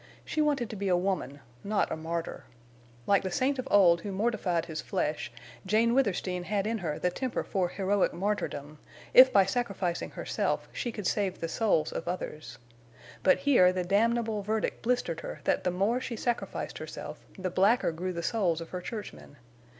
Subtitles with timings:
[0.25, 2.45] She wanted to be a woman—not a martyr.
[3.05, 5.31] Like the saint of old who mortified his flesh,
[5.63, 8.79] Jane Withersteen had in her the temper for heroic martyrdom,
[9.13, 12.57] if by sacrificing herself she could save the souls of others.
[13.21, 17.91] But here the damnable verdict blistered her that the more she sacrificed herself the blacker
[17.91, 19.37] grew the souls of her churchmen.